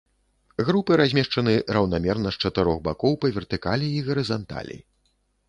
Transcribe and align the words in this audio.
Групы 0.69 0.95
размешчаны 1.01 1.53
раўнамерна 1.77 2.29
з 2.39 2.47
чатырох 2.47 2.81
бакоў 2.89 3.13
па 3.27 3.33
вертыкалі 3.37 3.93
і 4.01 4.03
гарызанталі. 4.11 4.77